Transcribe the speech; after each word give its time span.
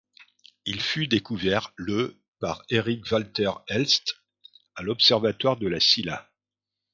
Il 0.65 0.81
fut 0.81 1.05
découvert 1.07 1.73
le 1.75 2.17
par 2.39 2.63
Eric 2.71 3.11
Walter 3.11 3.51
Elst 3.67 4.19
à 4.73 4.81
l'observatoire 4.81 5.57
de 5.57 5.67
La 5.67 5.79
Silla. 5.79 6.27